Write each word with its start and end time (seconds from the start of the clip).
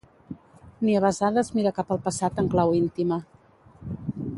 Ni 0.87 0.95
a 0.99 1.01
besades 1.05 1.53
mira 1.59 1.75
cap 1.77 1.93
al 1.97 2.03
passat 2.09 2.43
en 2.45 2.51
clau 2.55 2.77
íntima. 2.83 3.21